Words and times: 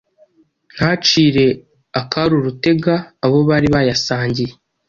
Ntacire 0.75 1.47
akari 1.99 2.33
urutega 2.39 2.93
abo 3.25 3.37
bari 3.49 3.67
bayasangiye. 3.75 4.53